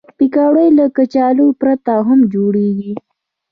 پکورې 0.17 0.67
له 0.77 0.85
کچالو 0.95 1.47
پرته 1.61 1.93
هم 2.07 2.19
جوړېږي 2.33 2.93